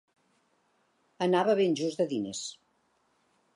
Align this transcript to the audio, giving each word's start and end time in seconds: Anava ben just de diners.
Anava 1.27 1.55
ben 1.61 1.77
just 1.83 2.01
de 2.03 2.09
diners. 2.17 2.43